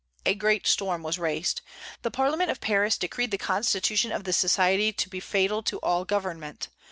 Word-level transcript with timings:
A 0.25 0.33
great 0.33 0.65
storm 0.65 1.03
was 1.03 1.19
raised. 1.19 1.61
The 2.01 2.09
Parliament 2.09 2.49
of 2.49 2.59
Paris 2.59 2.97
decreed 2.97 3.29
the 3.29 3.37
constitution 3.37 4.11
of 4.11 4.23
the 4.23 4.33
Society 4.33 4.91
to 4.91 5.07
be 5.09 5.19
fatal 5.19 5.61
to 5.61 5.77
all 5.81 6.05
government. 6.05 6.69